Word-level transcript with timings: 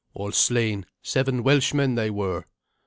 "All 0.15 0.31
slain. 0.31 0.87
Seven 1.03 1.43
Welshmen 1.43 1.93
they 1.93 2.09
were." 2.09 2.45